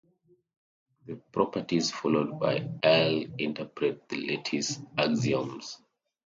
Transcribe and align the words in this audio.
The 1.05 1.17
properties 1.31 1.91
followed 1.91 2.39
by 2.39 2.67
"L" 2.81 3.23
interpret 3.37 4.09
the 4.09 4.17
lattice 4.35 4.79
axioms. 4.97 5.79